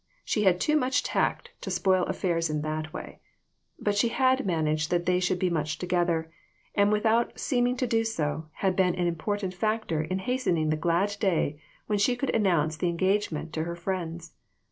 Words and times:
She 0.25 0.45
had 0.45 0.59
too 0.59 0.75
much 0.77 1.03
tact 1.03 1.51
to 1.61 1.69
spoil 1.69 2.05
affairs 2.05 2.49
in 2.49 2.63
that 2.63 2.91
way; 2.91 3.19
but 3.77 3.95
she 3.95 4.07
had 4.07 4.47
managed 4.47 4.89
that 4.89 5.05
they 5.05 5.19
should 5.19 5.37
be 5.37 5.51
much 5.51 5.77
together; 5.77 6.31
and 6.73 6.91
without 6.91 7.39
seeming 7.39 7.77
to 7.77 7.85
do 7.85 8.03
so, 8.03 8.47
had 8.53 8.75
been 8.75 8.95
an 8.95 9.05
important 9.05 9.53
factor 9.53 10.01
in 10.01 10.17
hastening 10.17 10.71
the 10.71 10.75
glad 10.75 11.15
day 11.19 11.61
when 11.85 11.99
she 11.99 12.15
could 12.15 12.31
announce 12.31 12.77
the 12.77 12.89
engagement 12.89 13.53
to 13.53 13.63
her 13.65 13.75
friends. 13.75 14.33